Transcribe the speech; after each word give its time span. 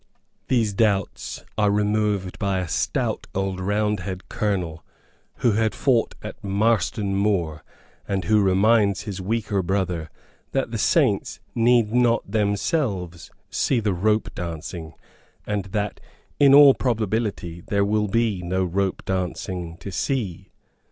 These 0.47 0.73
doubts 0.73 1.43
are 1.59 1.69
removed 1.69 2.39
by 2.39 2.57
a 2.57 2.67
stout 2.67 3.27
old 3.35 3.59
Roundhead 3.59 4.29
colonel 4.29 4.83
who 5.45 5.51
had 5.51 5.75
fought 5.75 6.15
at 6.23 6.43
Marston 6.43 7.15
Moor, 7.15 7.63
and 8.07 8.23
who 8.25 8.41
reminds 8.41 9.01
his 9.01 9.21
weaker 9.21 9.61
brother 9.61 10.09
that 10.53 10.71
the 10.71 10.79
saints 10.79 11.39
need 11.53 11.93
not 11.93 12.23
themselves 12.27 13.29
see 13.51 13.79
the 13.79 13.93
ropedancing, 13.93 14.93
and 15.45 15.65
that, 15.65 15.99
in 16.39 16.55
all 16.55 16.73
probability, 16.73 17.61
there 17.67 17.85
will 17.85 18.07
be 18.07 18.41
no 18.41 18.65
ropedancing 18.67 19.77
to 19.77 19.91
see. 19.91 20.49